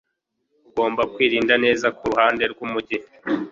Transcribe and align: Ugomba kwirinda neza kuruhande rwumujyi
Ugomba 0.69 1.01
kwirinda 1.13 1.53
neza 1.63 1.87
kuruhande 1.97 2.43
rwumujyi 2.51 2.97